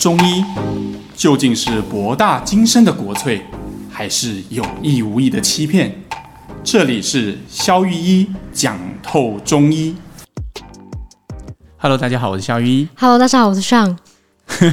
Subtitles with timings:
[0.00, 0.42] 中医
[1.14, 3.42] 究竟是博大精深的国粹，
[3.90, 5.92] 还是有意无意的欺骗？
[6.64, 9.94] 这里是肖玉一讲透中医。
[11.76, 12.88] Hello，大家好，我是肖玉一。
[12.96, 13.94] Hello，大家好，我是 Sean。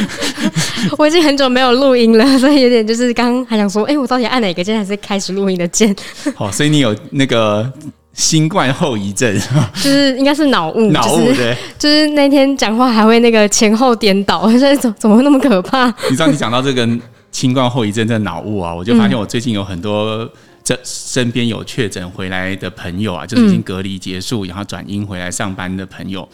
[0.96, 5.94] 我已经很久没有录音了，所以有点就是刚刚还想说，哎、欸，我到底按哪个键还是开始录音的键？
[6.34, 7.70] 好，所以你有那个。
[8.14, 9.34] 新冠后遗症，
[9.76, 15.86] 就是应该是脑雾，脑雾对， 就是那天讲话还会那个前后颠倒，现在怎怎么会那么可怕？
[16.10, 16.86] 你知道你讲到这个
[17.30, 20.28] 新冠后遗症的脑雾啊，我就发现我最近有很多
[20.62, 26.28] 这身边有确诊回来的朋友啊，就是已经隔离结束，然后转阴回来上班的朋友，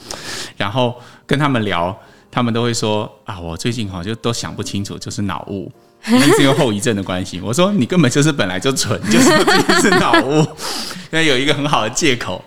[0.57, 0.95] 然后
[1.27, 1.97] 跟他们聊，
[2.31, 5.71] 他们都会说啊，我最近好像就都想不清楚，就是脑雾。
[6.07, 7.41] 那 是因为后遗症的关系。
[7.41, 10.41] 我说你根本就是本来就蠢， 就是自己是脑雾，
[11.11, 12.43] 因为有一个很好的借口，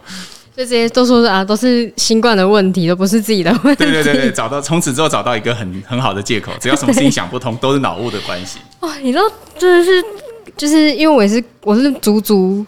[0.56, 3.84] 就这些都说是啊，都是新冠的问题，都不是自己的问题。
[3.84, 8.60] 对对对对，找到从此之后找到一个很很好的借口，只要什么事情想不通，都是脑雾的关系。
[8.80, 9.24] 哇，你知道
[9.58, 10.04] 真的是，
[10.58, 12.66] 就是因为我也是我是足足。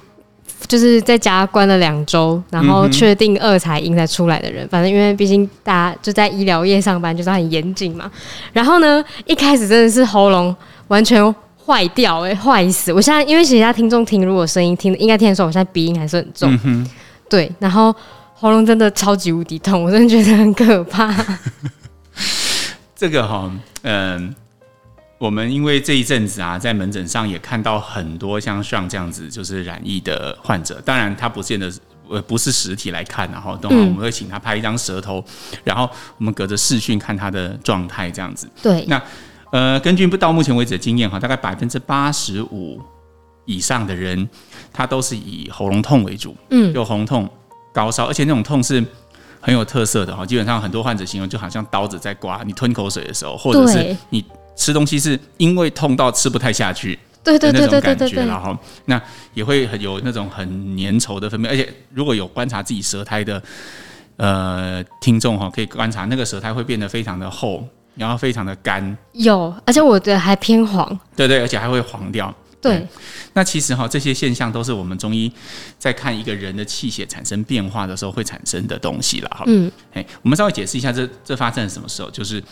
[0.65, 4.65] 就是在家关了两周，然后确定二才阴才出来的人。
[4.69, 8.09] 反正因为毕竟大家就在医疗业上班，就是很严谨嘛。
[8.53, 10.55] 然后呢，一开始真的是喉咙
[10.87, 12.91] 完全坏掉，哎，坏死！
[12.91, 16.59] 我现在因为其他听众听，如果声音听应该听得出，我现在鼻音还是很重。
[16.63, 16.87] 嗯、
[17.29, 17.95] 对，然后
[18.33, 21.13] 喉咙真的超级无敌痛，我真的觉得很可怕。
[22.95, 23.51] 这个哈，
[23.83, 24.35] 嗯。
[25.19, 30.81] 我们因为这一阵子啊，在门诊上也看到很多像像这样子就是染疫的患者。
[30.83, 31.71] 当然，他不见得
[32.09, 35.23] 呃不是实体来看，然后等会我们会请他拍一张舌头，
[35.63, 38.49] 然后我们隔着视讯看他的状态这样子。
[38.61, 38.83] 对。
[38.89, 39.01] 那
[39.53, 42.81] 呃，根据到目前为止的经验哈，大概百分之八十五
[43.45, 44.27] 以上的人，
[44.73, 46.35] 他都是以喉咙痛为主。
[46.49, 46.73] 嗯。
[46.73, 47.29] 有喉咙痛、
[47.71, 48.83] 高烧，而且那种痛是
[49.39, 50.25] 很有特色的哈。
[50.25, 54.25] 基本上很多患者形容就好像刀子在刮你吞口水的时候，或者是你。
[54.55, 58.55] 吃东西是因为痛到吃不太下去，对对对对对对，然后
[58.85, 59.01] 那
[59.33, 60.47] 也会很有那种很
[60.77, 63.41] 粘稠的分泌，而且如果有观察自己舌苔的
[64.17, 72.33] 呃听众哈，可以观察那个舌苔会变得非常的厚，然后非常的干，有，而且我的还偏黄，对对，而且还会黄掉。
[72.61, 72.87] 对，对，
[73.33, 75.31] 那其实哈这些现象都是我们中医
[75.77, 79.43] 在看一个人的气血产生变化的时候会产生的东西了哈。
[79.47, 82.43] 嗯，哎，我们稍微解释一下这这发生什么时候，就是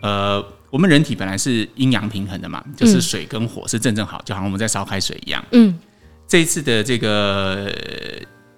[0.00, 0.44] 呃。
[0.70, 5.44] 我们人体本来是阴阳平衡的嘛，就是水跟火是正正好，就好像我们在烧开水一样。
[5.52, 5.78] 嗯，
[6.26, 7.72] 这一次的这个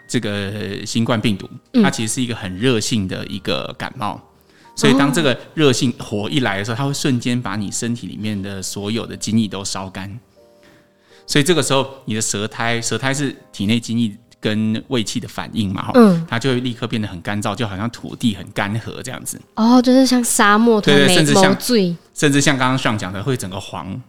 [0.08, 0.50] 这个
[0.86, 1.46] 新冠病毒，
[1.82, 4.18] 它其实是一个很热性的一个感冒，
[4.76, 10.16] 所以当这个热性火一来的时候，它会瞬间把你身体里面的所有的精液都烧干，
[11.26, 14.16] 所以这个时候你的舌苔，舌苔是体内精液。
[14.38, 19.40] 跟胃气的反应嘛，哈，嗯，它就会立刻变得很干燥，就好像土地很干涸这样子。
[19.54, 24.00] 哦，就是像沙漠，对，对，甚至像最，甚至像刚刚上讲的，会整个黄，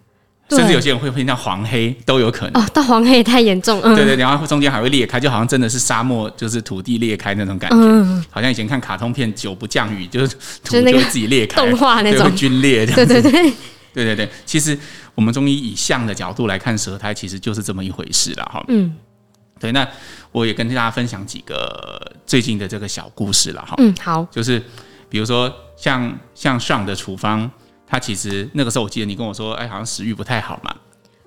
[0.50, 2.62] 甚至有些人会变成黄黑都有可能。
[2.62, 13.54] 哦，到黄黑也太严重，嗯，对对，然后中间还会裂开，就好像真的是沙漠，就是土地裂开那种感觉，嗯，好像以前看卡通片，久不降雨，就是土就会自己裂开，动画那种龟裂这样子，对对对，
[13.94, 14.30] 对 对对。
[14.46, 14.78] 其实
[15.16, 18.96] 我们中医以象的角度来看舌苔，其实就是这么一回事了，哈，嗯。
[19.60, 19.88] 对，那
[20.32, 23.74] 我也跟大家分享几个最近的这个小故事了哈。
[23.80, 24.62] 嗯，好，就是
[25.10, 27.50] 比如说像像上的处方，
[27.88, 30.76] 他其实那个时候我记得你跟我说，哎，好像食欲不太好嘛，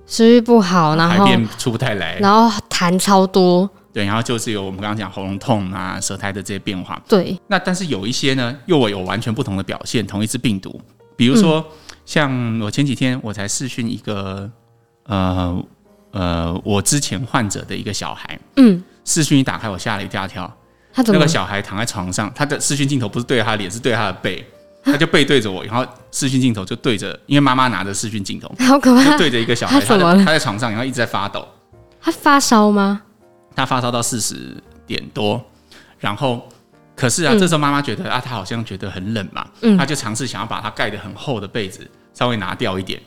[0.07, 7.01] 食欲不好，然后排便出不太来，然后痰超多，对，然后就是有我们刚刚讲喉咙痛啊、舌苔的这些变化。
[7.09, 10.81] 对，那但是有一些呢，又有完全不同的表现，同一只病毒，
[11.17, 11.65] 比如说、嗯、
[12.05, 14.51] 像我前几天我才视讯一个
[15.05, 15.65] 呃。
[16.13, 20.53] 呃，我之前患者的一个小孩，嗯，视讯一打开，我吓了一大跳。
[20.93, 21.21] 他怎么？
[21.21, 24.45] 那个小孩躺在床上，他的视讯镜头不是对着他的脸，是对着他的背，
[24.83, 31.47] 他就背对着我，然后视讯镜头就对着，因为妈妈拿着视讯镜头， 好可怕，就对着一个小孩，他他在床上，然后一直在发抖。
[32.01, 33.03] 他发烧吗？
[33.55, 35.45] 他发烧到四十点多，
[35.99, 36.49] 然后
[36.97, 43.01] 可是啊，嗯、这时候妈妈觉得啊，他好像觉得很冷嘛，嗯，他就尝试想要把他盖得很厚的被子稍微拿掉一点。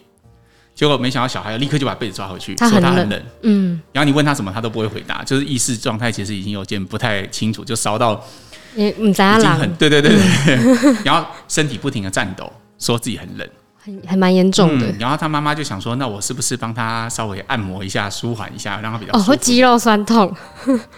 [0.76, 8.24] 结果没想到小孩立刻就把被子抓回去，他说他很冷，嗯，然后你问他什么，他都不会回答，就是意识状态其实已经有点不太清楚，就烧到，
[8.76, 9.14] 嗯，已经
[9.58, 10.12] 很，对对对
[10.46, 10.56] 对，
[11.06, 13.48] 然后身体不停的颤抖，说自己很冷，
[13.78, 14.88] 还还蛮严重的。
[15.00, 20.34] 然后他妈妈就想说，那我是不是帮他稍微按摩一下，舒缓一下，让他比较哦，会肌肉酸痛。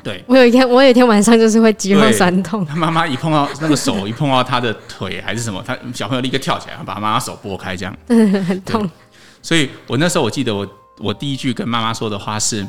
[0.04, 2.66] 对， 我有一天，我有一天晚上就是会肌肉酸痛。
[2.66, 8.90] 他妈妈一碰到那个手，一碰到他的腿还是什么，他小朋友立刻跳起来，把妈妈手拨开，这样， 很痛。
[9.42, 10.68] 所以我那时候我记得我
[11.00, 12.66] 我第一句跟妈妈说的话是，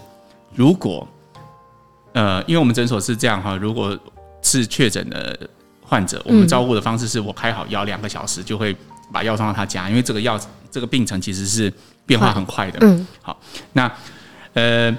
[0.54, 1.06] 如果，
[2.12, 3.98] 呃，因为我们诊所是这样哈，如果
[4.46, 5.36] 是确诊的
[5.82, 8.74] 患者，我们照顾的方式是我开好药两个小时就会
[9.12, 10.40] 把药送到他家，因为这个药
[10.70, 11.72] 这个病程其实是
[12.06, 12.78] 变化很快的。
[12.82, 13.38] 嗯，好，
[13.72, 13.90] 那
[14.54, 14.96] 呃，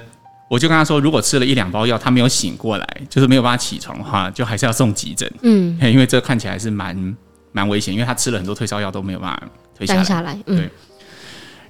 [0.49, 5.31] 我就跟他说，如果吃了一两包药，他没有醒过来，就是没有办法起床的话，就还是要送急诊。
[5.43, 7.17] 嗯，因为这看起来是蛮
[7.53, 9.43] 蛮危险，因为他吃了很多退烧药都没有办法
[9.77, 10.03] 退下来。
[10.03, 10.69] 下来，嗯，对。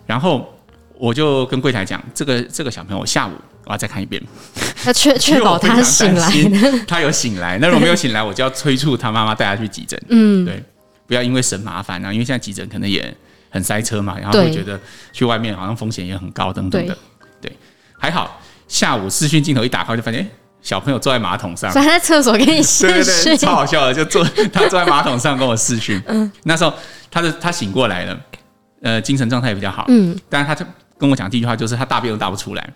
[0.06, 0.53] 然后
[0.97, 3.31] 我就跟柜台讲，这个这个小朋友下午
[3.65, 4.21] 我要再看一遍，
[4.88, 6.31] 要确确保他醒来，
[6.88, 7.57] 他有醒来。
[7.60, 10.01] 那如果没有醒来，我就要催促他妈妈带他去急诊。
[10.10, 10.63] 嗯，对。
[11.06, 13.16] 不要因为省麻烦啊，因为现在急诊可能也
[13.50, 14.78] 很塞车嘛，然后会觉得
[15.13, 16.94] 去外面好像风险也很高等等的。
[17.39, 17.57] 对，对，
[17.98, 20.30] 还好下午视讯镜头一打开就发现，
[20.62, 25.98] 小朋友坐在马桶上，他在厕所跟你视讯， 对对对，超好笑的，就坐他坐在马桶上跟我视讯。
[26.07, 26.74] 嗯，那时候
[27.10, 28.19] 他的他醒过来了，
[28.81, 29.86] 呃，精神状态也比较好。
[29.88, 30.66] 嗯，但是他就
[30.98, 32.69] 跟我讲第一句话就是他大便都大不出来，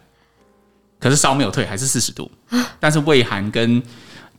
[1.01, 2.31] 可是烧没有退，还是四十度，
[2.79, 3.83] 但是胃寒跟。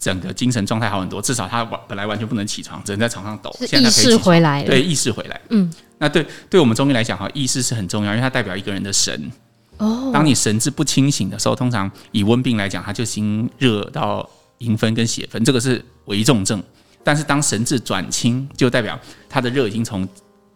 [0.02, 3.54] 整个精神状态好很多，至少他完本来完全不能起床，只能在床上抖。
[3.60, 5.40] 现在可以起床，意识回来了，对，意识回来。
[5.50, 9.30] 嗯，那对对我们中医来讲哈，意识是很重要，因为它代表一个人的神。
[9.76, 14.28] 哦，当你神志不清醒的时候，通常以温病来讲，它就经热到
[14.58, 16.60] 营分跟血分，这个是危重症。
[17.04, 18.98] 但是当神志转清，就代表
[19.28, 20.08] 他的热已经从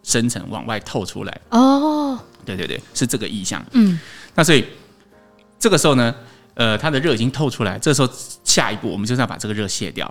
[0.02, 1.40] 深层往外透出来。
[1.50, 3.64] 哦，对对对，是这个意象。
[3.74, 3.96] 嗯，
[4.34, 4.64] 那所以
[5.58, 6.14] 这个时候呢？
[6.54, 8.08] 呃，他的热已经透出来，这时候
[8.42, 10.10] 下一步我们就是要把这个热卸掉。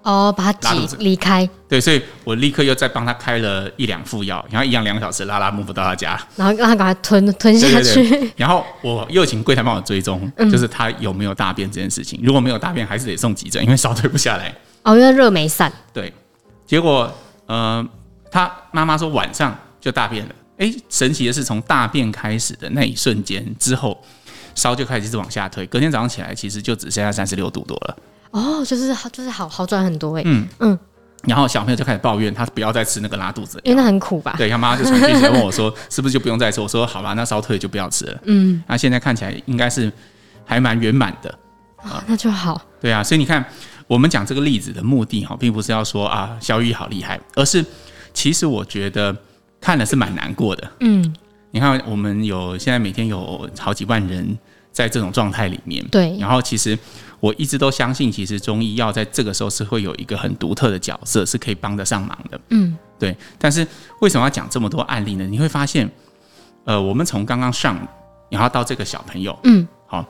[0.00, 1.46] 哦，把它挤离开。
[1.68, 7.96] 对，所以我立刻又再帮他开了一两副药，然后一样两个小时拉拉木不到他家，然后让他赶快吞吞下去。
[7.96, 12.18] 对对对，然后我又请柜台帮我追踪，嗯、就是他有没有大便这件事情。
[12.22, 14.54] 如果没有大便，还是得送急诊，因为烧退不下来。
[14.84, 15.70] 哦，因为热没散。
[15.92, 16.10] 对，
[16.66, 17.12] 结果
[17.44, 17.86] 呃，
[18.30, 20.34] 他妈妈说晚上就大便了。
[20.56, 24.02] 哎，神奇的是，从大便开始的那一瞬间之后。
[24.54, 27.96] 烧就开始一直往下退，隔天早上起来其实就只剩下三十六度多了。
[28.30, 30.22] 哦，就是好，就是好好转很多哎。
[30.24, 30.78] 嗯嗯。
[31.24, 34.34] 然后小朋友就开始抱怨，他不要再吃那个拉肚子，因为那很苦吧？
[34.36, 36.60] 对，他妈妈就传讯息问我说，是不是就不用再吃？
[36.60, 38.20] 我说好吧，那烧退就不要吃了。
[38.24, 38.60] 嗯。
[38.66, 39.92] 那现在看起来应该是
[40.44, 41.30] 还蛮圆满的。
[41.76, 42.60] 啊、哦，那就好。
[42.80, 43.44] 对啊，所以你看，
[43.86, 47.64] 我们讲这个例子的目的哈，并不是要说啊，小雨好厉害，而是
[48.12, 49.16] 其实我觉得
[49.60, 50.72] 看了是蛮难过的。
[50.80, 51.14] 嗯。
[51.52, 54.36] 你看，我们有现在每天有好几万人
[54.72, 56.16] 在这种状态里面，对。
[56.18, 56.76] 然后其实
[57.20, 62.40] 我一直都相信，其实中医药在这个时候是会有一个很独特的角色，是可以帮得上忙的。
[62.48, 63.14] 嗯，对。
[63.38, 63.66] 但是
[64.00, 65.26] 为什么要讲这么多案例呢？
[65.26, 65.88] 你会发现，
[66.64, 67.76] 呃，我们从刚刚上，
[68.30, 70.08] 然后到这个小朋友，嗯，好，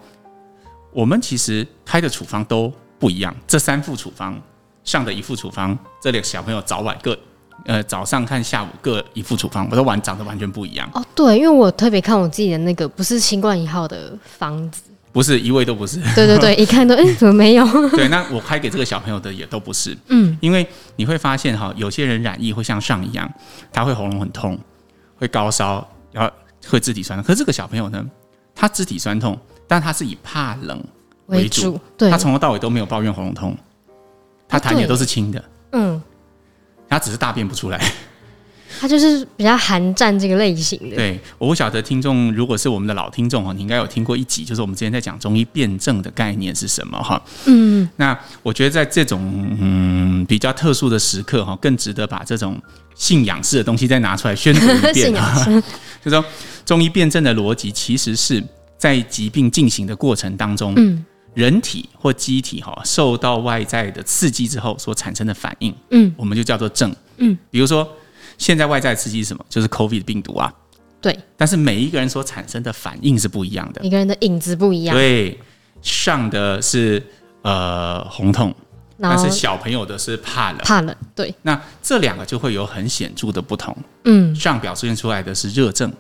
[0.93, 3.35] 我们其实开的处方都不一样。
[3.49, 4.41] 这三副处方
[4.85, 7.19] 上的一副处方，这两个小朋友早晚各。
[7.65, 11.05] 呃，早上看，下午各一副处方，我都完长得完全不一样哦。
[11.15, 14.83] 对，因为我特别看我自己的那个，不是新冠一号的方子，
[15.13, 16.01] 不是一位都不是。
[16.15, 17.65] 对对对，一看都哎、欸，怎么没有？
[17.95, 19.97] 对，那我开给这个小朋友的也都不是。
[20.09, 20.67] 嗯，因为
[20.97, 23.31] 你会发现哈，有些人染疫会像上一样，
[23.73, 24.59] 他会喉咙很痛，
[25.17, 26.33] 会高烧，然后
[26.69, 27.25] 会肢体酸痛。
[27.25, 28.05] 可是这个小朋友呢，
[28.55, 29.39] 他肢体酸痛，
[29.69, 30.83] 但他是以怕冷
[31.27, 33.57] 为主，为主对，他从头到尾都没有抱怨喉咙痛，
[34.49, 35.43] 他痰也都是清的。
[37.03, 37.79] 只是大便不出来，
[38.81, 40.97] 他就是比较寒战这个类型的。
[40.97, 47.23] 对，我不晓得听众如果是我们的老听众哈，你应该有听过一集，就是我们之前在讲中医辩证的概念是什么哈。
[47.47, 49.21] 嗯，那我觉得在这种
[49.61, 52.61] 嗯比较特殊的时刻哈，更值得把这种
[52.95, 55.13] 信仰式的东西再拿出来宣读一遍。
[56.03, 56.25] 就是说
[56.65, 58.43] 中医辩证的逻辑，其实是
[58.77, 61.05] 在疾病进行的过程当中，嗯。
[61.35, 67.89] 人体或机体哈受到外在的刺激之后所产生的反应，嗯，我们就叫做症，嗯，比如说
[68.37, 69.45] 现在外在刺激是什么？
[69.49, 70.53] 就是 COVID 病毒啊，
[71.01, 71.19] 对。
[71.37, 74.95] 但是每一个人所产生的反应是不一样的，每个人的影子不一样。
[74.95, 75.39] 对，
[75.81, 77.03] 上的是
[77.43, 78.55] 呃红痛，
[79.01, 80.95] 但是小朋友的是怕冷，怕冷。
[81.15, 83.77] 对，那这两个就会有很显著的不同。
[84.05, 85.91] 嗯，上表现出来的是热症。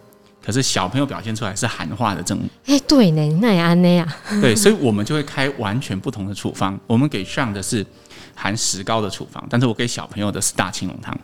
[0.45, 4.17] 可是小朋友表现出来是寒化的症，哎，对呢，那也安那呀。
[4.41, 6.79] 对，所以我们就会开完全不同的处方。
[6.87, 7.87] 我们给上的是
[8.35, 11.17] 含石膏的处方，但是我给小朋友的是大青龙汤，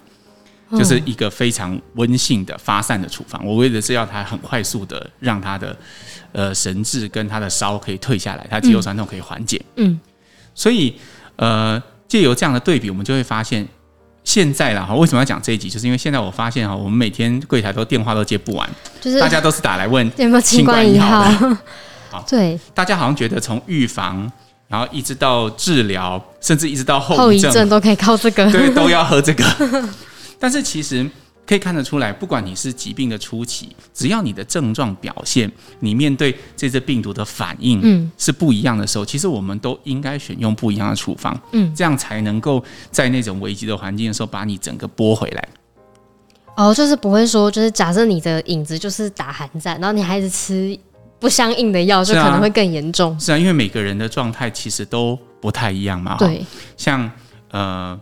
[0.78, 3.44] 就是一个非常温性的发散的处方。
[3.44, 5.76] 我为的是要他很快速的让他的
[6.30, 9.60] 呃神志跟他的烧可以退下来，他肌肉酸痛可以缓解。
[9.76, 9.98] 嗯，
[10.54, 10.94] 所以
[11.36, 13.66] 呃借由这样的对比，我们就会发现。
[14.28, 15.70] 现在啦哈，为什么要讲这一集？
[15.70, 18.68] 就是因为现在我发现哈，我们每天柜台都电话都接不完，
[19.00, 21.56] 就是大家都是打来问有没有新冠一号的。
[22.10, 24.30] 好， 对，大家好像觉得从预防，
[24.68, 29.42] 然后一直到治疗，甚至一直到后遗症，后遗症都可以靠这个，对，都要喝这个。
[30.38, 31.08] 但是其实。
[31.48, 35.50] 可以看得出来，不管你是疾病的初期，只要你的症状表现，
[35.80, 45.48] 你面对这只病毒的反应，嗯，是不一样的时候，其实我们都应该选用不一样的处方，嗯，这样才能够在那种危机的环境的时候，把你整个拨回来。
[46.54, 50.78] 哦，就是不会说，就是假设你的影子就是打寒战，然后你还是吃
[51.18, 53.18] 不相应的药，就可能会更严重。
[53.18, 56.16] 是啊，因为每个人的状态其实都不太一样嘛。
[56.18, 56.44] 对，
[56.76, 57.10] 像
[57.52, 57.98] 呃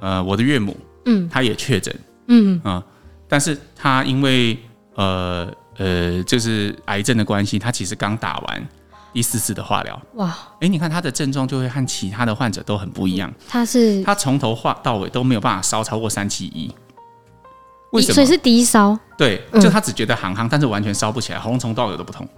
[0.00, 1.94] 呃，我的岳母，嗯，她也确诊，
[2.28, 2.84] 嗯啊、呃，
[3.28, 4.56] 但是他因为
[4.94, 8.68] 呃呃，就是癌症的关系，他其实刚打完。
[9.10, 10.28] 第四次的化疗，哇！
[10.28, 13.32] 哎、欸，你看他的症状就会和其他的患者都很不一样。
[13.48, 16.72] 他是他从头化到尾都没有办法烧超过三七一，
[17.90, 18.14] 为什么？
[18.14, 18.96] 所以是低烧。
[19.16, 22.28] 对，就他只觉得寒寒，但是完全烧不起来，喉咙从头到尾都不痛。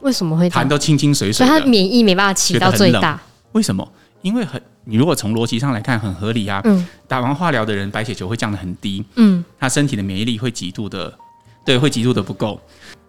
[0.00, 1.44] 为什么会痰都清清水水？
[1.44, 3.20] 所以他免疫没办法起到最大。
[3.52, 3.86] 为什么？
[4.22, 6.60] 因为很，你如果从逻辑上来看，很合理啊。
[6.64, 6.86] 嗯。
[7.08, 9.04] 打完化疗的人，白血球会降得很低。
[9.16, 9.44] 嗯。
[9.58, 11.12] 他身体的免疫力会极度的，
[11.64, 12.60] 对，会极度的不够。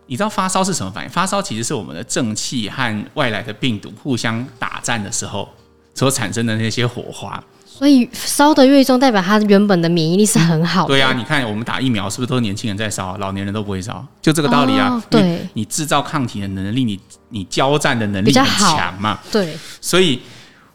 [0.07, 1.09] 你知道发烧是什么反应？
[1.09, 5.47] 发烧其实是我们的正气和外来的病毒互相打战的时候
[5.93, 7.41] 所产生的那些火花。
[7.65, 10.89] 所以烧的越重，代表他原本的免疫力是很好的。
[10.89, 14.05] 对啊，你看我们打疫苗是不是都是年轻人在烧，老年人都不会烧？
[14.21, 14.89] 就这个道理啊。
[14.89, 16.99] 哦、对，你制造抗体的能力，你
[17.29, 19.17] 你交战的能力很强嘛。
[19.31, 20.21] 对，所以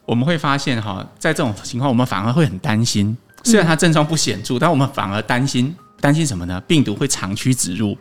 [0.07, 3.17] 我们会发现哈，在这种情况，我们反而会很担心。
[3.45, 6.61] 虽然它症状不显著，但我们反而担心担心什么呢？
[6.67, 7.97] 病毒会长驱直入。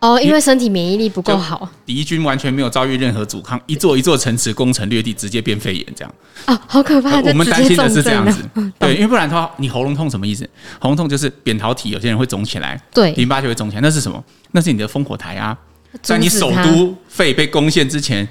[0.00, 6.14] 哦，因为身体免疫力不够好，敌军完全没有遭遇任何阻抗，一座一座城池攻城略地，直接变肺炎这样。
[6.46, 7.18] 哦，好可怕！
[7.22, 8.42] 我们担心的是这样子，
[8.78, 10.46] 对，因为不然的话，你喉咙痛什么意思？
[10.78, 14.22] 喉咙痛就是扁桃体有些人会肿起来，对，淋巴就会肿起来，那是什么？
[14.52, 15.56] 那是你的烽火台啊，
[16.02, 18.28] 在你首都肺被攻陷之前，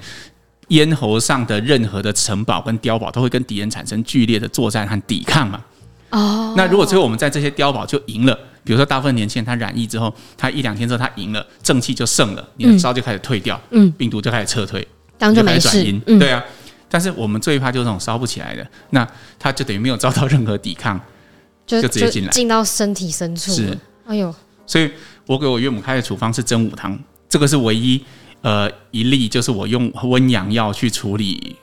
[0.68, 5.64] 咽喉上的任何的城堡跟碉堡都会跟敌人产生剧烈的作战和抵抗嘛。
[6.10, 8.38] 哦，那如果最后我们在这些碉堡就赢了。
[8.66, 16.42] 比如说，大部分年轻人他染疫之后，他一两天之后他赢了，正气就盛了，你的烧就开始退掉，嗯，病毒就开始撤退，当就没事，转阴，对啊。
[16.88, 19.06] 但是我们最怕就是这种烧不起来的，那
[19.38, 20.98] 他就等于没有遭到任何抵抗，
[21.66, 23.52] 就直接进来，进到身体深处。
[23.52, 24.34] 是，哎呦，
[24.66, 24.90] 所以
[25.26, 28.02] 我给我岳母开的处方是真武汤，这个是唯一
[28.44, 31.56] 呃一例，就是我用温阳药去处理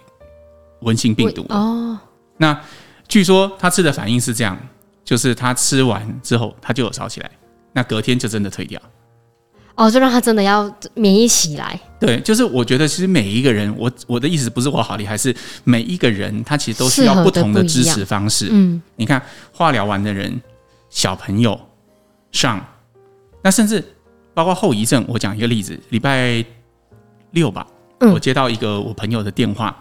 [0.82, 1.98] 温性病毒哦。
[2.36, 2.60] 那
[3.08, 4.60] 据说他吃的反应是这样。
[5.04, 7.32] 就是他吃完之后，他就有烧起来，
[7.74, 8.80] 那隔天就真的退掉。
[9.76, 11.78] 哦，就让他真的要免疫起来。
[12.00, 18.50] 对，就是我觉得其实每一个人，我我的意思不是我好厉害，是每一个人他其实都需要不同的支持方式。
[18.52, 19.22] 嗯，你看
[19.52, 20.40] 化疗完的人，
[20.90, 21.60] 小朋友
[22.32, 22.64] 上，
[23.42, 23.84] 那甚至
[24.36, 25.04] 包括后遗症。
[25.10, 26.46] 我讲一个例子，礼拜
[27.32, 27.66] 六吧，
[28.00, 29.76] 我接到一个我朋友的电话，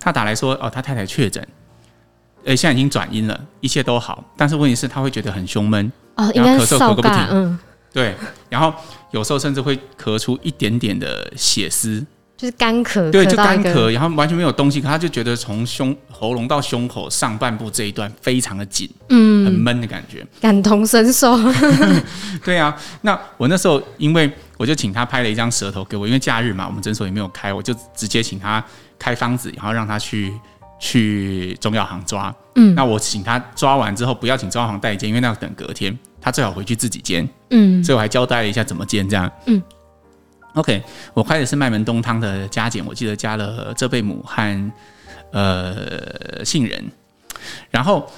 [0.00, 1.46] 他打来说，哦，他太太确诊。
[2.44, 7.58] 呃，现在已经转阴了，一切都好，但是问题是他会觉得很胸闷，哦，然后咳嗽咳个不停，嗯，
[7.92, 8.16] 对，
[8.48, 8.74] 然后
[9.12, 12.04] 有时候甚至会咳出一点点的血丝，
[12.42, 21.38] 就是干咳，对，就干咳，然后完全没有东西，可他就觉得从胸喉咙到胸口上半部这一段非常的紧，嗯，很闷的感觉，感同身受，
[22.44, 28.64] 对啊，那我那时候因为我就请他拍了一张舌头给我，因为假日嘛，我们诊所也没有开，我就直接请他
[28.98, 30.32] 开方子，然后让他去。
[30.84, 39.62] 去中药行抓，嗯，那我请他抓完之后，不要请中药行代煎，因为那要等隔天，他最好回去自己煎，嗯，所以我还交代了一下怎么煎，这样，嗯
[40.54, 40.82] ，OK，
[41.14, 44.72] 我开的是麦门冬汤的加减，我记得加了浙贝母和
[45.32, 46.84] 呃杏仁，
[47.70, 48.08] 然后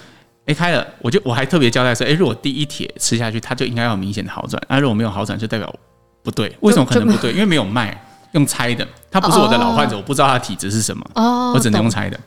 [0.46, 5.74] 哎开了，我就我还特别交代说，哎，如果第一帖吃下去，它就应该要有明显的好转，那、啊、如果没有好转，就代表
[6.22, 7.32] 不对，为什么可能不对？
[7.34, 7.98] 因为没有卖，
[8.32, 12.18] 用猜的，他不是我的老患者，哦、我不知道他的体质是什么，哦，我只能用猜的。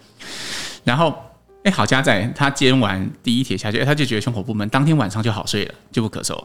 [0.84, 1.14] 然后，
[1.64, 6.42] 哎，好家在他煎完第一帖下去，哎，他就觉得胸口不闷，当天晚上就好睡了，就不咳嗽。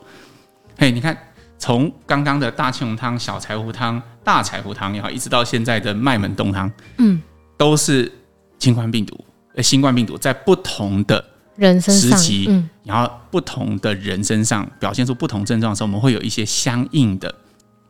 [0.77, 1.17] 嘿，你看，
[1.63, 7.23] 从刚刚的大青龙汤、小柴胡汤、大柴胡汤也好，一直到现在的麦门冬汤，嗯，
[7.57, 8.11] 都是
[8.59, 17.33] 新冠病毒，呃，新冠病毒在不同的人时期，嗯，然后不同的人身上表现出不同症状的时候，我们会有一些相应的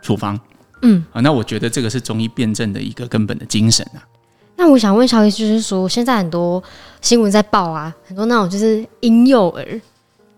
[0.03, 0.39] 处方，
[0.83, 4.05] 嗯，啊，那我觉得这个是中医辨证的一个根本的精神啊。
[4.55, 6.63] 那我想问小 S，就是说现在很多
[7.01, 9.81] 新闻在报啊，很多那种就是婴幼儿，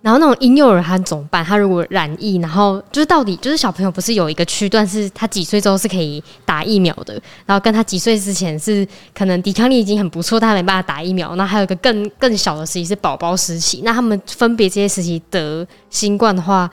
[0.04, 1.42] 然后那种婴幼儿他怎么办？
[1.42, 7.14] 他如果染疫，然后就是到底就是小朋友不是有一个区段是他几岁之后是可以打疫苗的，
[7.46, 11.34] 然后跟他几岁之前是可能抵抗力已经很不错，他没办法打疫苗。
[11.36, 16.70] 那还有一个更更小的时期是宝宝时期，那他们分别这些时期得新冠的话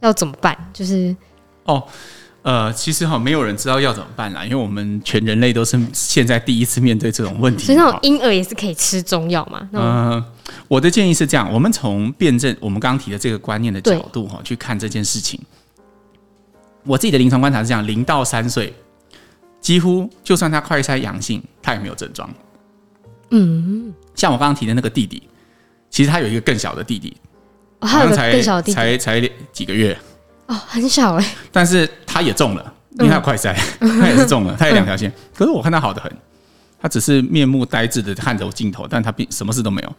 [0.00, 0.56] 要怎么办？
[0.72, 1.14] 就是
[1.62, 1.80] 哦。
[2.44, 7.64] 呃，其实哈，没有人知道要怎么办啦，因为我们全人类都是现在第一次面对这种问题。
[7.64, 9.66] 所以那种婴儿也是可以吃中药嘛？
[9.72, 10.24] 嗯、呃，
[10.68, 15.40] 我的建议是这样：我们从辩证，我们刚刚提的这个观念的角度哈，去看这件事情。
[16.84, 18.74] 我自己的临床观察是这样：零到三岁，
[19.58, 22.28] 几乎就算他快筛阳性，他也没有症状。
[23.30, 25.22] 嗯，像我刚刚提的那个弟弟，
[25.88, 27.16] 其实他有一个更小的弟弟。
[27.80, 29.96] 好像才才才几个月
[30.46, 31.34] 哦，很小哎。
[31.50, 35.12] 但是他也中了，因为他快筛， 他也是中了，他有两条线。
[35.34, 36.10] 可是我看他好得很，
[36.80, 39.92] 他只是面目呆滞的看着镜头，但他并什么事都没有。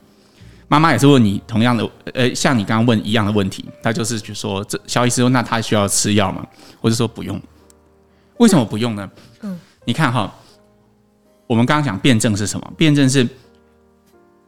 [0.67, 6.43] 妈妈也是问你同样的，呃，像你刚刚问一样的问题，他就是就说这肖医师说，那他需要吃药吗？
[6.81, 7.39] 我就说不用？
[8.37, 9.09] 为什么不用呢？
[9.41, 10.33] 嗯，你看哈，
[11.45, 12.73] 我们刚刚讲辩证是什么？
[12.75, 13.27] 辩证是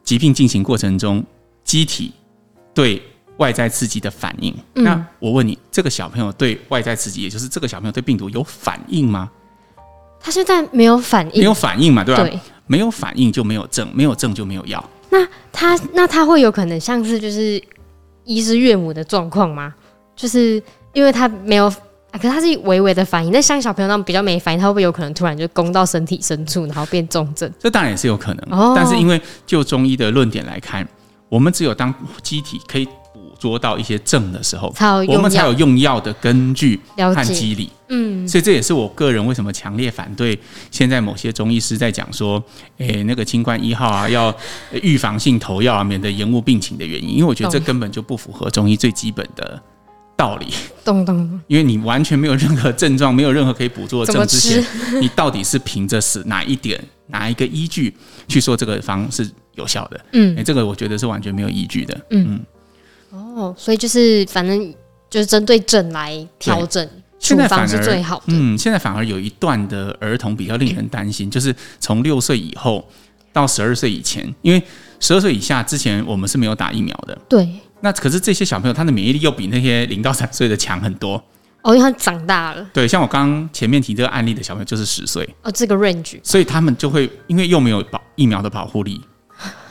[0.04, 1.24] 疾病进行过程中
[1.64, 2.12] 机体
[2.74, 3.02] 对
[3.38, 4.54] 外在刺激的反应。
[4.74, 9.30] 那我问你，这个小朋友对外在刺激，也就是这个小朋友对病毒有反应吗？
[10.20, 12.24] 他现在没有反应，没有反应嘛，对吧？
[12.24, 14.84] 对，没有反应就没有症，没有症就没有药。
[15.10, 17.62] 那他那他会有可能像是就是
[18.26, 19.74] 医师岳母的状况吗？
[20.16, 20.62] 就是
[20.94, 21.68] 因为他没有
[22.12, 23.32] 啊，可是他是微微的反应。
[23.32, 27.50] 那像小朋友那种比较没反应，他会不会有可能突然就攻到身体深处，然后变重症？
[27.60, 28.60] 这当然也是有可能。
[28.60, 30.86] 哦，但是因为就中医的论点来看，
[31.30, 32.92] 我们只有当机体可以捕
[33.40, 34.74] 捉到一些症的时候，
[35.08, 37.70] 我们才有用药的根据和机理。
[37.90, 40.38] 嗯，所以这也是我个人为什么强烈反对
[40.70, 42.44] 现在某些中医师在讲说，
[42.80, 44.36] 诶，那个清冠一号啊，要
[44.82, 47.12] 预防性投药啊，免得延误病情的原因。
[47.12, 49.58] 因为我觉得这根本就不符合中医最基本的
[50.18, 50.48] 道理。
[50.84, 51.40] 懂懂。
[51.48, 54.62] 因为你完全没有任何症状，没有任何可以捕捉的症之前，
[55.00, 57.96] 你到底是凭着是哪一点、哪一个依据
[58.28, 60.06] 去说这个方是有效的？
[60.12, 61.98] 嗯，诶，这个我觉得是完全没有依据的。
[62.10, 62.38] 嗯。
[63.38, 64.74] 哦，所以就是反正
[65.12, 66.90] 就是针对症来调整，
[67.20, 68.24] 现在反而是最好的。
[68.30, 72.84] 嗯，现在反而有一段的儿童比较令人担心，就是从六岁以后
[73.32, 74.64] 到十二岁以前，因为
[75.00, 77.16] 十二岁以下之前我们是没有打疫苗的。
[77.30, 77.48] 对。
[77.82, 81.24] 那可是这些小朋友他的免疫力又比那些零到三岁的强很多。
[81.62, 82.68] 哦，因为他长大了。
[82.74, 85.24] 对，像我刚刚前面提这个案例的小朋友就是十岁。
[85.44, 86.20] 哦，这个 range。
[86.24, 89.00] 所以他们就会因为又没有保疫苗的保护力，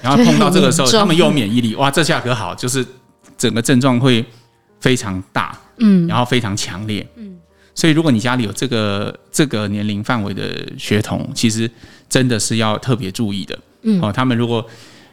[0.00, 2.86] 然后碰到这个时候 他们又有免疫力，哇，这下可好，就是。
[3.36, 4.24] 整个症状会
[4.80, 7.36] 非常大，嗯，然后非常强烈，嗯，
[7.74, 11.70] 所以如果你家里有这个这个年龄范围的学童，其实
[12.08, 14.64] 真的是要特别注意的，嗯，哦，他们如果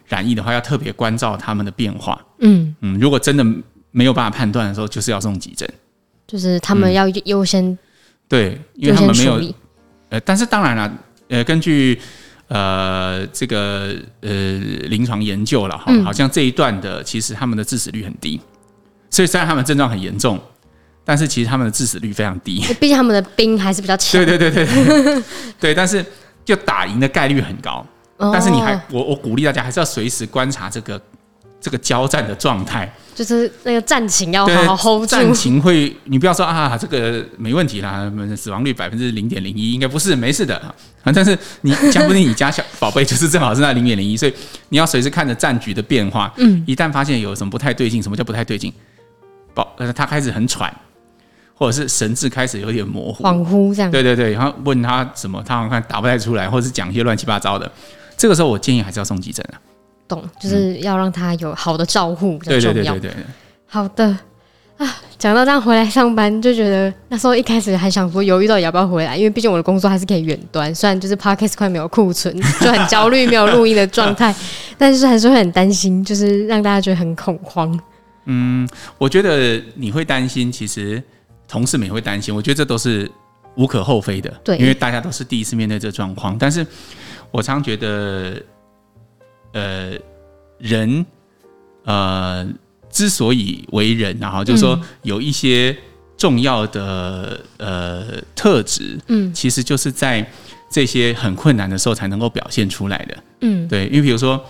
[0.07, 2.75] 染疫的话，要特别关照他们的变化，嗯。
[2.81, 3.45] 嗯，如果真的
[3.91, 5.69] 没有办法判断的时候，就是要送急诊，
[6.27, 7.77] 就是他们要优先、嗯、
[8.27, 9.53] 对，因为他们没有，
[10.09, 10.97] 呃，但是当然了，
[11.29, 11.99] 呃，根据。
[12.47, 14.31] 呃，这个呃，
[14.89, 18.39] 临床研究了哈，好像这一段的其实他们的致死率很低，
[19.09, 20.39] 所以虽然他们症状很严重，
[21.03, 22.61] 但是其实他们的致死率非常低。
[22.79, 24.23] 毕竟他们的兵还是比较强。
[24.23, 25.23] 对对对对对，
[25.59, 26.05] 对，但是
[26.45, 27.85] 就打赢的概率很高。
[28.17, 31.01] 但是你还，我我鼓励大家还是要随时观察这个。
[31.63, 35.15] 这个交战的状态，就是那个战情要好好 hold 住。
[35.15, 40.75] 战情会，你不要说啊，这个没问题啦，死亡率百分之零点零一，应该不是没事的啊。
[41.15, 44.33] 但是你讲不定你家小宝贝就是正好是那零点零一，所以
[44.67, 46.33] 你要随时看着战局的变化。
[46.35, 48.73] 嗯，一旦发现有什么不太对劲，什么叫不太对劲？
[49.53, 50.73] 宝，呃，他开始很喘，
[51.55, 53.89] 或者是神志开始有点模糊、恍惚这样。
[53.89, 57.71] 对对对，然后问他什么，他好像看打不太出来，或者是讲一些乱七八糟的。
[58.17, 59.55] 这个时候我建议还是要送急诊啊。
[60.07, 62.73] 懂，就是要让他有好的照护比较重要。
[62.73, 63.25] 对对对对对。
[63.65, 64.05] 好的
[64.77, 74.33] 啊，讲到这样回来上班，就觉得那时候一开始还想说犹豫到底要不要回来，因为毕竟我的工作还是可以远端，虽然就是 Podcast 快没有库存， 就很焦虑没有录音的状态，
[74.77, 77.79] 但是还是会很担心，就是让大家觉得很恐慌。
[78.25, 81.01] 嗯，我觉得你会担心，其实
[81.47, 83.09] 同事们也会担心，我觉得这都是
[83.55, 84.33] 无可厚非的。
[84.43, 86.65] 对，因为大家都是第一次面对这状况，但是
[87.31, 88.41] 我常觉得。
[89.53, 89.93] 呃，
[90.59, 91.05] 人
[91.85, 92.45] 呃
[92.91, 95.75] 之所以为人，然后就是说有一些
[96.17, 100.29] 重要的呃特质，嗯，其实就是在
[100.69, 104.43] 这些很困难的时候才能够表现出来的，嗯，对，因为比如说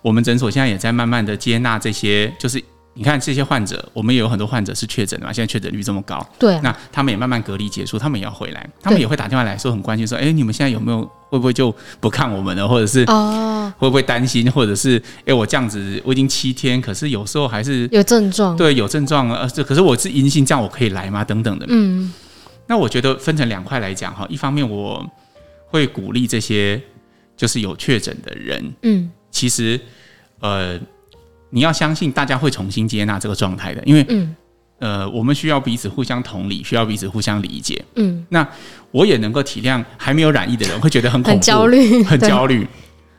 [0.00, 2.62] 我们诊所现在也在慢慢的接纳这些，就是。
[2.96, 21.24] 你看这些患者，我们也有很多患者是确诊的嘛，现在确诊率这么高，对、啊，那他们也慢慢隔离结束，他们也要回来，他们也会打电话来说很关心，说，哎，你们现在有没有会不会就不看我们了，或者是哦，会不会担心，或者是哎，我这样子我已经七天，可是有时候还是有症状，对，有症状，呃，这可是我是阴性，这样我可以来吗？
[21.24, 22.12] 等等的，嗯，
[22.68, 25.04] 那我觉得分成两块来讲哈，一方面我
[25.66, 26.80] 会鼓励这些
[27.36, 29.80] 就是有确诊的人，嗯，其实
[30.38, 30.78] 呃。
[31.54, 34.34] 你要相信大家会重新接纳这个状态的，因为，嗯、
[34.80, 37.84] 呃，我们需要彼此互相同理，需要彼此互相理解。
[37.94, 38.44] 嗯，那
[38.90, 42.66] 我也能够体谅还没有染疫的人会觉得很恐怖、很焦虑、很焦虑。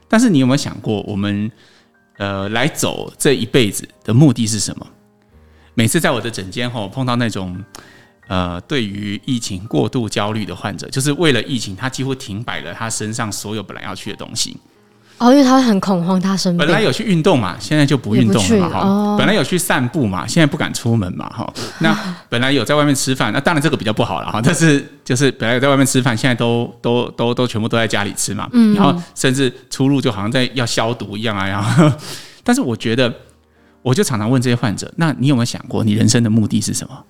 [0.10, 1.50] 但是你有没有想过，我们
[2.18, 4.86] 呃来走这一辈子的目的是什么？
[5.74, 7.58] 每次在我的诊间后碰到那种
[8.28, 14.58] 呃对于疫情过度焦虑的患者，就是为了疫情，他几乎停摆了他身上所有本来要去的东西。
[15.18, 16.66] 哦，因为他会很恐慌，他生病。
[16.66, 18.80] 本来有去运动嘛，现在就不运动了嘛哈。
[18.80, 21.54] 哦、本来有去散步嘛，现在不敢出门嘛哈。
[21.80, 21.98] 那
[22.28, 24.42] 本来有在外面吃饭，那当然这个比较不好了哈。
[24.44, 28.50] 但是就是本来有在外面吃饭，现在都都都都全部都在家里吃嘛。
[28.52, 28.76] 嗯。
[28.76, 31.48] 然后甚至出入就好像在要消毒一样啊。
[31.48, 31.90] 然后，
[32.44, 33.14] 但是我觉得，
[33.82, 37.04] 我就常常问这些患者：那你有没有想过，你人生的目的是什么？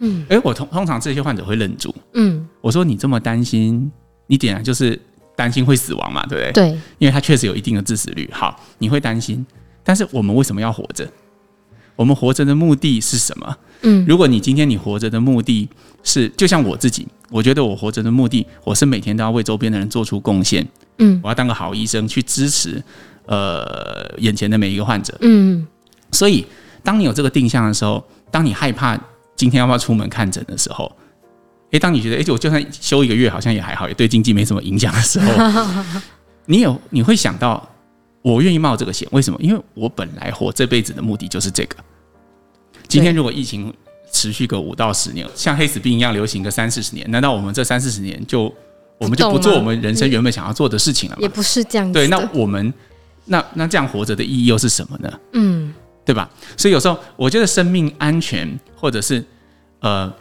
[0.00, 0.26] 嗯。
[0.28, 1.94] 哎，我通通常这些患者会愣住。
[2.12, 2.46] 嗯。
[2.60, 3.90] 我说你这么担心，
[4.26, 5.00] 你点燃就是。
[5.40, 6.52] 担心会死亡嘛，对不对？
[6.52, 8.28] 对，因为它确实有一定的致死率。
[8.30, 9.46] 好，你会担心，
[9.82, 11.08] 但是我们为什么要活着？
[11.96, 13.56] 我们活着的目的是什么？
[13.80, 15.66] 嗯，如果你今天你活着的目的
[16.02, 20.66] 是，就像我自己，我觉得我活着的目的，我是每天都要为周边的人做出贡献。
[20.98, 22.82] 嗯，我要当个好医生，去支持
[23.24, 25.16] 呃眼前的每一个患者。
[25.22, 25.66] 嗯，
[26.12, 26.44] 所以
[26.82, 28.94] 当你有这个定向的时候，当你害怕
[29.34, 30.94] 今天要不要出门看诊的时候。
[31.72, 35.32] 诶，当你觉得诶，我就算休一个月，好像也还好，也对经济没什么影响的时候，
[36.46, 37.68] 你有你会想到，
[38.22, 39.38] 我愿意冒这个险，为什么？
[39.40, 41.76] 因为我本来活这辈子的目的就是这个。
[42.88, 43.72] 今天如果疫情
[44.10, 48.52] 持续个五到十年，像黑死病一样流行个三四十年，难道我们这三四十年就
[48.98, 51.22] 我们就不做我们人生原本想要做的事情了吗？
[51.22, 51.92] 也不是这样子。
[51.92, 52.74] 对，那我们
[53.26, 55.20] 那那这样活着的意义又是什么呢？
[55.34, 55.72] 嗯，
[56.04, 56.28] 对吧？
[56.56, 59.24] 所以有时候我觉得生命安全或者是
[59.78, 60.12] 呃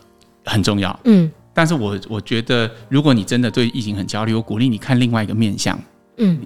[0.46, 0.98] 很重要。
[1.06, 1.30] 嗯。
[1.54, 5.78] 但是我我觉得，如果你真的对疫情很焦虑，我鼓励你看另外一个面向，
[6.18, 6.40] 嗯，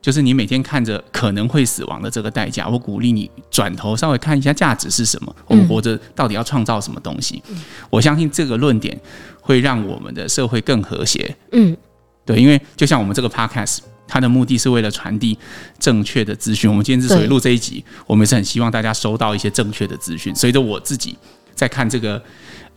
[0.00, 7.42] 就是你每天看着可能会死亡的这个代价，我鼓励你转头稍微看一下价值是什么，我们活着到底要创造什么东西？
[7.48, 7.56] 嗯，
[7.90, 8.98] 我相信这个论点
[9.40, 11.36] 会让我们的社会更和谐。
[11.52, 11.76] 嗯，
[12.24, 15.36] 对，因为就像我们这个 podcast，它的目的是为了传递
[15.78, 16.70] 正确的资讯。
[16.70, 20.34] 我们今天之所以录这一集，我们是很希望大家收到一些正确的资讯。
[20.34, 21.18] 随着我自己
[21.56, 22.22] 在看这个。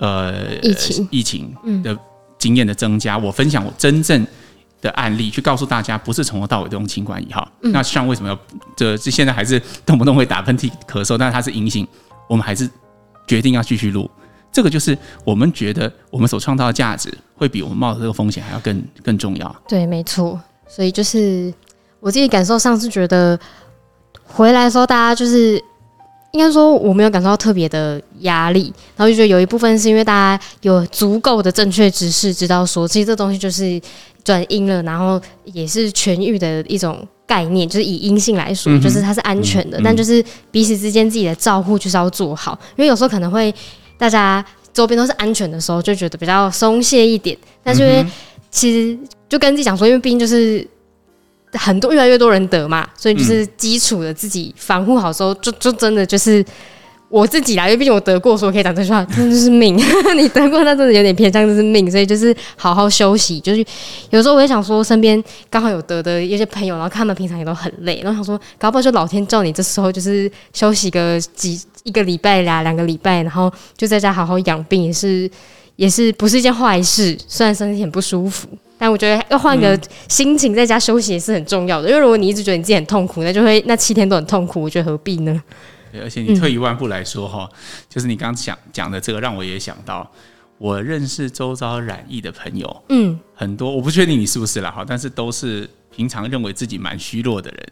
[0.02, 1.94] 呃，疫情疫情的
[2.38, 4.26] 经验的增加，嗯、我分享我真正
[4.80, 7.46] 的案例，去告诉大家，不是从头到尾都用清冠一号。
[7.63, 8.39] 嗯、那像为什么要
[8.78, 11.86] 这这现在还是动不动会打喷嚏、咳嗽，但是它是阴性，
[12.30, 12.70] 我们还是
[13.28, 14.10] 决定要继续录。
[14.54, 19.54] 这个就是我们觉得我们所创造的价值，会比我们冒的这个风险还要更更重要。
[19.68, 20.39] 对，没错。
[20.65, 21.54] 所以就是
[22.00, 23.38] 我自己感受上是觉得
[24.24, 25.62] 回来的时候，大家就是。
[26.32, 33.82] 应该说我没有感受到特别的压力，然后就觉得有一部分是因为大家有足够的正确知识，知道说其实这东西就是
[34.24, 43.54] 转阴了，然后也是痊愈的一种概念，就是以阴性来说，就是它是安全的，但就是彼此之间自己的照护就是要做好，因为有时候可能会
[43.98, 48.06] 大家周边都是安全的时候，就觉得比较松懈一点，但是因为
[48.52, 50.68] 其实就跟自己讲说，因为毕竟就是。
[51.54, 56.46] 很多越来越多人得嘛，所以就是基础的自己防护好之后，就就真的就是
[57.10, 59.76] 我自己啦，因为毕竟我得过，所以我可以讲这句话，真的就是命。
[60.16, 63.40] 你得过，那真的有点偏向就是命，所以就是好好休息。
[63.40, 63.66] 就是
[64.12, 75.28] 有时候我也想说，身边刚好有得的一些朋友，然后他们平常也都很累，然后想说，搞不好就老天叫你这时候就是休息个几一个礼拜啦，两个礼拜，然后就在家好好养病，也是
[75.78, 77.18] 也是不是一件坏事。
[77.28, 78.48] 虽然身体很不舒服。
[78.80, 81.89] 但我觉得要换个心情，在家休息也是很重要的。
[81.89, 84.62] 因为如果你一直觉得你自己很痛苦，那就会那七天都很痛苦。
[84.62, 85.44] 我觉得何必呢？
[85.92, 87.58] 对，而且你退一万步来说哈，嗯、
[87.89, 90.10] 就是你刚讲讲的这个，让我也想到，
[90.58, 97.70] 我认识周遭染疫的朋友，嗯，很多我不确定你是不是啦哈，但是都是平常认为自己蛮虚弱的人。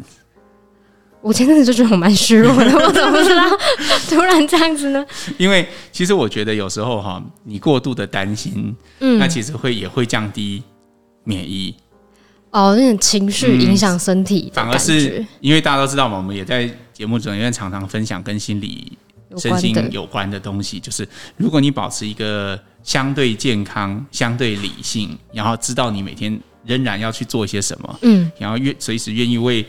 [1.21, 3.43] 我前阵子就觉得我蛮虚弱的，我怎么不知道
[4.09, 5.05] 突然这样子呢？
[5.37, 10.63] 因为其实我觉得有时候哈，你过度的担心，嗯，那其实会也会降低。
[11.27, 11.75] 免疫。
[12.51, 18.97] 哦，那种情绪影响身体、嗯，反而是因为大家都知道嘛，我们也在节目中因为常常分享跟心理、
[19.37, 20.79] 身心有关的东西。
[20.79, 29.63] 就是如果你保持一个相对健康、相对理性，然后知道你每天仍然要去做一些什么，嗯，然后愿随时愿意为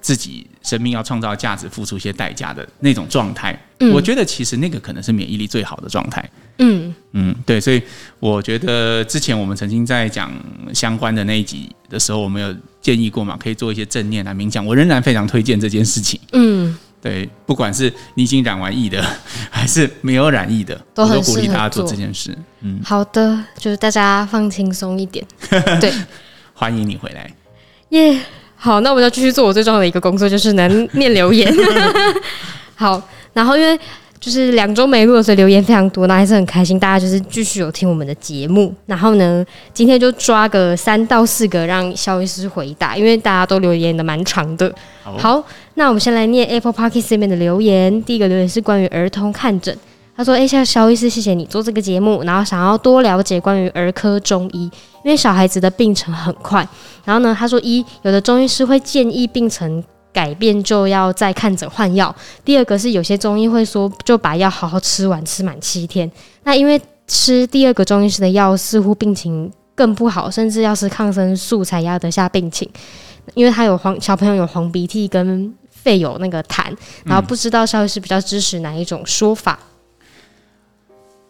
[0.00, 6.28] 自己生命要创造价值付出一些代价的那种状态，嗯，我觉得其实那个可能是免疫力最好的状态。
[6.58, 7.82] 嗯嗯，对，所以
[8.20, 10.32] 我觉得之前我们曾经在讲
[10.72, 14.64] 相关的那一集的时候，我们有建议过嘛，可以做一些正念来冥想。
[14.64, 16.20] 我仍然非常推荐这件事情。
[16.32, 19.04] 嗯，对，不管是你已经染完疫的，
[19.50, 22.36] 还是没有染疫的，都很我都鼓励大家做这件事。
[22.60, 25.26] 嗯，好的，就是大家放轻松一点。
[25.80, 25.92] 对，
[26.52, 27.28] 欢迎你回来。
[27.90, 28.18] 耶，yeah,
[28.56, 31.52] 好，那我要继续做我最重要的一个工作，就是能念留言。
[32.76, 33.00] 好，
[33.34, 33.78] 然后因为。
[34.20, 36.80] 就是两周没录，所以留言非常多，那还是很开心。
[36.80, 39.44] 大家就是继续有听我们的节目，然后呢，
[39.74, 44.74] 今天就抓个三到四个让肖医师回答，因为大家都留言的蛮长的。
[45.02, 45.44] 好，好，
[45.74, 48.02] 那我们先来念 Apple Podcast 这边的留言。
[48.04, 49.76] 第一个留言是关于儿童看诊，
[50.16, 54.62] 他说：“哎，萧萧医师，谢谢你做这个节目，然后想要多了解关于儿科中医，
[55.04, 56.66] 因为小孩子的病程很快。
[57.04, 59.84] 然后呢，他说一有的中医师会建议病程
[60.14, 62.14] 改变就要再看诊换药。
[62.44, 66.10] 第二个是有些中医会说就把药好好吃完，吃满七天。
[66.44, 72.66] 那因为吃第二个中医师的药，似乎病情更不好，甚至要吃抗生素才压得下病情。
[73.34, 76.72] 因为他有黄小朋友有黄鼻涕跟肺有那个痰，
[77.04, 79.58] 然后不知道萧医师比较支持哪一种说法。”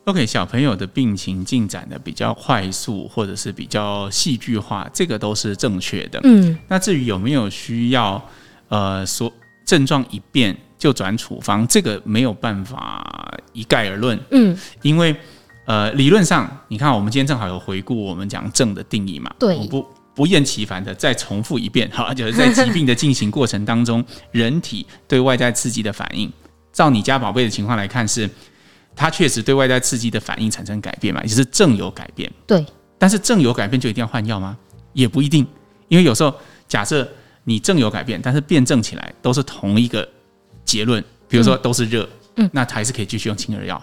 [0.04, 6.20] OK，小朋友的病情进展的比较快速，或者是比较戏剧化，这个都是正确的。
[6.24, 8.22] 嗯，那至于有没有需要，
[8.74, 9.32] 呃，说
[9.64, 14.18] 症状一变就转处方，这个没有办法一概而论。
[14.32, 15.14] 嗯，因为
[15.66, 19.32] 呃，理论上，你看，我们今天正好有回顾我们讲症的定义嘛。
[19.38, 26.32] 对，我不不厌其烦的再重复一遍， 哈，就是在疾病的进行过程当中，人体对外在刺激的反应，
[26.72, 28.28] 照你家宝贝的情况来看是。
[28.96, 32.30] 它确实对外在刺激的反应产生改变嘛，也就是症有改变。
[32.46, 32.64] 对，
[32.96, 34.56] 但是症有改变就一定要换药吗？
[34.92, 35.44] 也不一定，
[35.88, 36.32] 因为有时候
[36.68, 37.02] 假设
[37.44, 40.08] 你症有改变，但是辩证起来都是同一个
[40.64, 43.80] 结论，比如说都是热，嗯，那还是可以继续用清热药。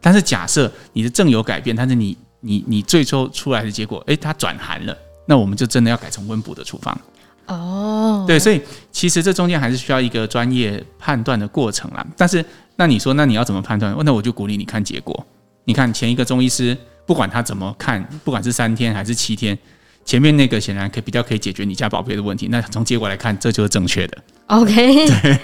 [0.00, 4.96] 但是假设你的症有改变，但是你你你最终出来的结果，诶，它转寒了，
[5.26, 7.00] 那我们就真的要改成温补的处方。
[7.46, 12.06] 哦，对，所以其实这中间还是需要一个专业判断的过程啦。
[12.16, 12.44] 但是。
[12.74, 13.94] 那你说，那你要怎么判断？
[14.02, 15.26] 那我就鼓励你看结果。
[15.64, 19.56] 你看前一个中医师，不管他怎么看，不管是三天还是七天，
[20.04, 22.48] 前面那个显然可以比较可以解决你家宝贝的问题。
[22.48, 24.18] 那从结果来看，这就是正确的。
[24.46, 25.38] OK，对，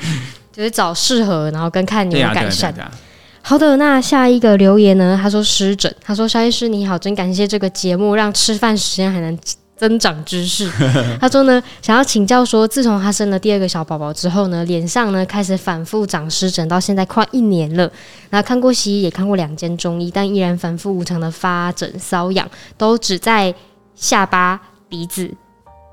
[0.53, 2.73] 就是找适合，然后跟看你有改善。
[2.73, 3.01] 对啊，对啊，对啊。
[3.43, 5.19] 好的，那下一个留言呢？
[5.21, 9.39] 他说湿疹，他说肖医师你好，真感谢这个节目，让吃饭时间还能。
[9.79, 10.69] 增长知识，
[11.23, 17.89] 他说呢，想要请教说，自从他生了第二个小宝宝之后呢，脸上呢开始反复长湿疹，到现在快一年了。
[18.31, 23.55] 那看过西医，也看过两间中医，但依然反复无常的发疹瘙痒，都只在
[23.99, 25.29] 下巴、鼻子，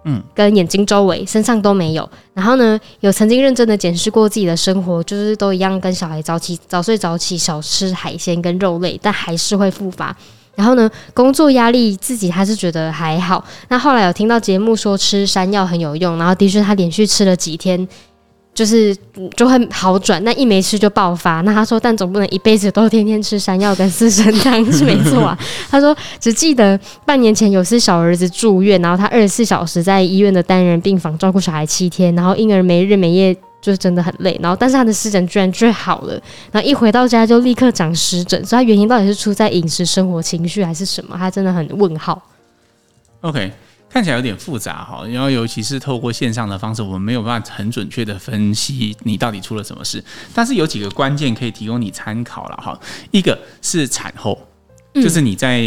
[0.06, 2.08] 嗯，跟眼睛周围，身上都没有。
[2.34, 10.16] 然后呢，有曾经认真的检视过自己的生活，就是都一样，跟小孩早起、早睡早起，少吃海鲜跟肉类，但还是会复发。
[10.54, 13.44] 然后呢，工作压力自己还是觉得还好。
[13.68, 17.86] 那后来有听到节目说吃山药很有用，然后的确他连续吃了几天，
[18.56, 18.98] 就是
[19.38, 20.24] 就会好转。
[20.24, 21.42] 那一没吃就爆发。
[21.42, 25.38] 那他说，但总不能一辈子都天天吃山药跟四神汤是没错啊。
[25.70, 33.38] 他说只记得半年前有次小儿子住院，然后他二十四小时在医院的单人病房照顾小孩七天，然后婴儿没日没夜。
[33.62, 36.14] 就是真的很累，然后但是他的湿疹居然最好了，
[36.52, 41.16] 然后一回到家就立刻长湿疹，所以他原因到底是出在饮食、生活、情绪还是什么？
[41.18, 42.22] 他真的很问号。
[43.22, 43.52] OK，
[43.96, 50.04] 看起来有点复杂哈，然后尤其是透过线上的方式，我们没有办法很准确的分析你到底出了什么事，
[50.34, 52.78] 但是有几个关键可以提供你参考了哈。
[53.12, 54.38] 一个是产后，
[54.96, 55.64] 就是你在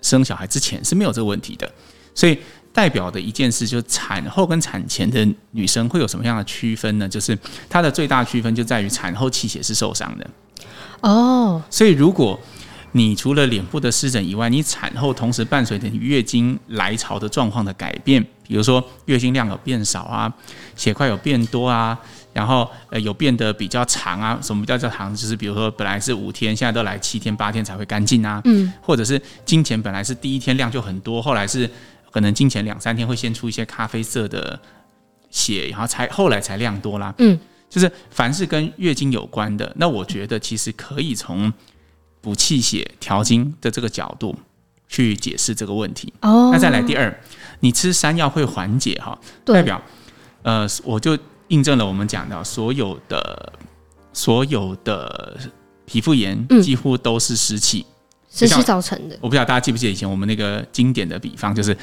[0.00, 1.68] 生小孩之前是没有这个问题的，
[2.14, 2.38] 所以。
[2.70, 7.08] 代表的一件事，就是产后跟产前的女生会有什么样的区分呢？
[7.08, 7.36] 就是
[7.68, 10.30] 它的最大区分就在于产后气血是受伤的
[11.00, 11.60] 哦。
[11.70, 12.38] 所以如果
[12.92, 20.32] 你除了脸部的湿疹以外，你产后同时伴随着你月经来潮的状况的改变，比如说月经量有变少啊，
[20.76, 21.98] 血块有变多啊，
[22.32, 25.14] 然后呃有变得比较长啊，什么叫叫长？
[25.14, 31.68] 就是比如说本来是五天，现在都来七天八天才会干净啊，嗯，或者是经前本来是第一天量就很多，后来是。
[32.10, 34.58] 可能经前两三天会先出一些咖啡色的
[35.30, 37.14] 血，然后才后来才量多啦。
[37.18, 41.52] 嗯，就是凡是跟月经有关的，那我觉得其实可以从
[42.20, 44.36] 补气血、调经的这个角度
[44.88, 46.12] 去解释这个问题。
[46.22, 47.20] 哦，那再来第二，
[47.60, 49.80] 你吃山药会缓解哈，代表
[50.42, 53.52] 呃，我就印证了我们讲的所有的
[54.12, 55.38] 所有的
[55.84, 57.84] 皮肤炎几乎都是湿气。
[57.88, 57.94] 嗯
[58.30, 61.74] 湿气造成的，我不知道大家记不记得以前我们那个经典的比方，就是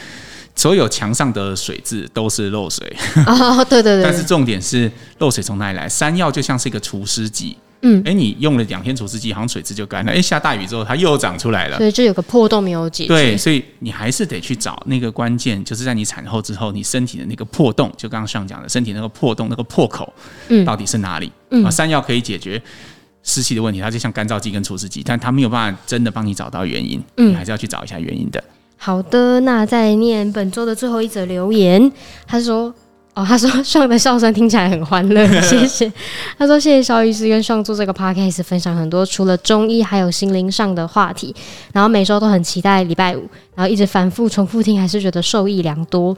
[0.56, 2.96] 所有墙上的水渍都是漏水。
[3.26, 4.04] 哦，对对对。
[4.06, 5.90] 但是重点是漏水从哪里来？
[5.90, 7.58] 山药就像是一个除湿剂。
[7.82, 8.02] 嗯。
[8.06, 10.12] 哎，你用了两天除湿剂，好像水质就干了。
[10.12, 11.78] 哎，下大雨之后它又长出来了。
[11.78, 13.08] 所以就有个破洞没有解决。
[13.10, 20.14] 对，所以你还是得去找那个关键，就是在你产后之后，你身体的那个破洞，就刚刚上讲的身体那个破洞那个破口，
[20.50, 21.32] 嗯，到底是哪里？
[21.50, 22.62] 嗯，山药可以解决。
[23.28, 28.44] 湿气的问题，它就像干燥剂跟除湿剂，但它没有办法真的帮你找到原因，嗯，你还是要去找一下原因的。
[28.78, 31.92] 好的，那再念本周的最后一则留言，
[32.28, 32.72] 他说
[33.16, 35.92] ：“哦，他说爽的笑声听起来很欢乐，谢谢。”
[36.38, 41.34] 他说：“谢谢萧医师跟上做这个 podcast，分享很多除了中医还有心灵上的话题，
[41.72, 43.26] 然后每周都很期待礼拜五，
[43.56, 46.16] 然后一直反复重复听，还是觉得受益良多。”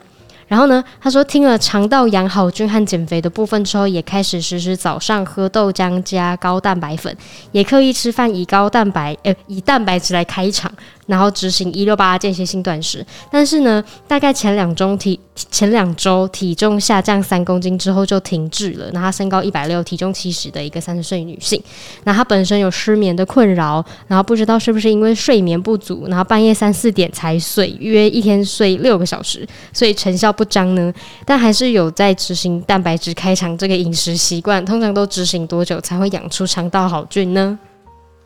[0.47, 7.13] 然后呢，他说听了肠道养好菌和减肥的部分之后，也开始实施早上喝豆浆加高蛋白粉，
[7.51, 10.71] 也刻意吃饭以高蛋白呃以蛋白质来开场，
[11.07, 13.03] 然后执行一六八间歇性断食。
[13.31, 18.85] 但是呢，大概前两周体前两周体重下降三公斤之后就停滞了。
[18.91, 21.59] 那她身高一百六，体重七十的一个三十岁女性。
[22.03, 30.93] 那她本身有失眠的困扰，然后不知道是不是因为睡眠不足，然后半夜三四点才睡，约一天睡六个小时，所以成效不彰呢。
[31.25, 34.57] 但还是有在执行蛋白质开肠这个饮食习惯。
[34.67, 37.57] 通常都执行多久才会养出肠道好菌呢？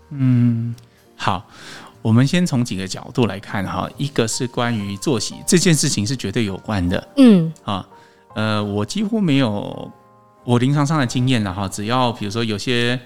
[0.10, 0.74] 嗯，
[1.16, 1.46] 好，
[2.02, 3.90] 我们先从几个角度来看哈。
[3.98, 7.08] 一个是关于作息这件事情是绝对有关的。
[7.18, 7.88] 嗯啊，
[8.36, 9.92] 呃，我几乎没有
[10.44, 11.68] 我临床上的经验了哈。
[11.68, 13.00] 只要比如说有些。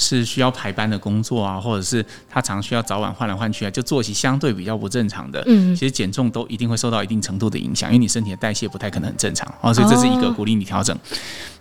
[0.00, 10.96] 是需要排班的工作啊，或者是他常需要早晚换来换去啊，就作息相对比较不正常的，嗯，其实减重都一定会受到一定程度的影响，因为你身体的代谢不太可能很正常啊，所以这是一个鼓励你调整。
[10.96, 11.00] 哦、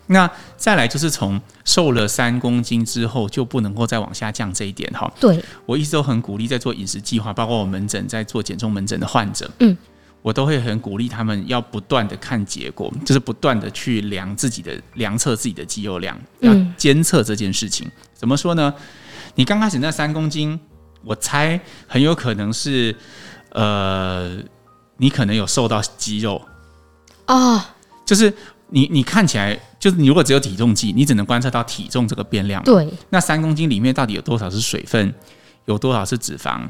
[0.07, 5.11] 那再来就是从瘦了三公斤之后就不能够再往下降这一点哈。
[5.19, 9.77] 对，我一直都很鼓励在做饮食计划，包括我门诊在做减重门诊的患者，嗯。
[10.21, 17.87] 我都会很鼓励他们要不断的看结果，就是不断的去量自己的量测自己的肌肉量，要监测这件事情。
[17.87, 18.73] 嗯、怎么说呢？
[19.35, 20.59] 你刚开始那三公斤，
[21.03, 22.93] 我猜很有可能是，
[23.51, 24.37] 呃，
[24.97, 26.41] 你可能有瘦到肌肉
[27.25, 27.63] 啊，哦、
[28.05, 28.33] 就是
[28.67, 32.61] 你你看起来就是你如果只有体重计，你只能观测到体重这个变量。
[32.63, 35.13] 对，那三公斤里面到底有多少是水分，
[35.65, 36.67] 有多少是脂肪？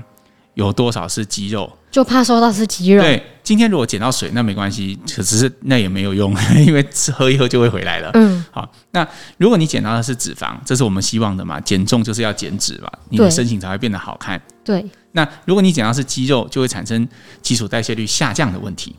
[0.53, 1.71] 有多少是肌肉？
[1.91, 3.01] 就怕说到是肌肉。
[3.01, 8.11] 对，今天如果减到水，那没关系，可是那也没有用， 因为喝一喝就会回来了。
[8.13, 11.59] 嗯，好，那如果你减到的是脂肪，这是我们希望的嘛？
[11.61, 14.41] 减重就是要减脂嘛，你的身形才会变得好看。
[14.63, 14.85] 对。
[15.11, 17.07] 那如果你减到是肌肉，就会产生
[17.41, 18.95] 基础代谢率下降的问题。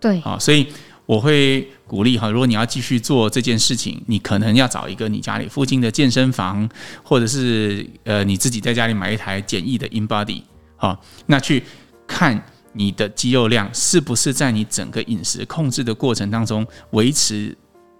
[0.00, 0.20] 对。
[0.20, 0.66] 好，所以。
[1.06, 6.68] 我会鼓励哈，如果你要继续做这件事情，你可能要找一个你家里附近的健身房，
[7.02, 10.42] 或者是呃你自己在家里买一台简易的 InBody，
[10.76, 11.64] 好，那去
[12.10, 17.56] 看你的肌肉量是不是在你整个饮食控制的过程当中维持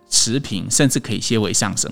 [0.09, 1.89] 持平，甚至可以些微上升。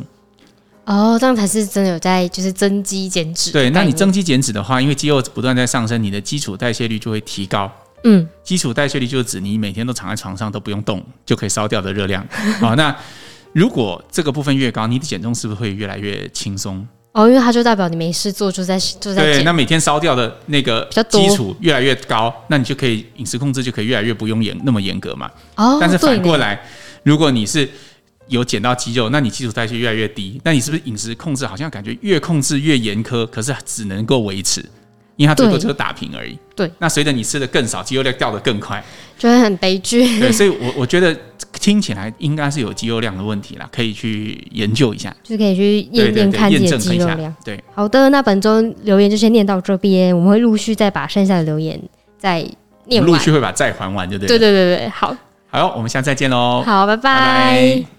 [0.84, 3.52] 哦，这样才是真的有在就是增肌减脂。
[3.52, 7.70] 对，那你增肌减脂的话，因为肌肉不断在上升，你的基础代谢率就会提高。
[8.04, 12.26] 嗯，基础代谢率就是指你每天都躺在床上都不用动就可以烧掉的热量。
[12.60, 12.96] 好，那
[13.52, 16.86] 如果这个部分越高，你的减重是不是会越来越轻松？
[17.12, 19.42] 哦，因为它就代表你没事做，就在就在对。
[19.42, 25.28] 那每天烧掉的那个基础越来越高，那你就可以饮食控制就可以越来越不用严那么严格嘛。
[25.56, 26.60] 哦，但是反过来，
[27.02, 27.68] 如果你是
[28.28, 33.26] 有减到肌肉，那你基础代谢越来越低，那你是不是饮食控制好像感觉越控制越严苛？
[33.28, 34.64] 可是只能够维持。
[35.18, 36.38] 因为它最多就是打平而已。
[36.54, 38.82] 对，那随着你吃的更少，肌肉量掉的更快，
[39.18, 40.18] 就会很悲剧。
[40.20, 41.14] 对，所以我我觉得
[41.60, 47.34] 听起来应该是有肌肉量的问题啦，可以去研究一下，就是可以去验验看自己的肌肉量。
[47.44, 51.80] 对，好的，那本周留言就先念到这边，我们会陆续再把剩下的留言
[52.16, 52.40] 再
[52.86, 54.28] 念完，陆续会把债还完，就对。
[54.28, 55.16] 对对对对，好，
[55.50, 56.62] 好，我们下次再见喽。
[56.64, 57.02] 好，拜拜。
[57.02, 57.97] 拜拜。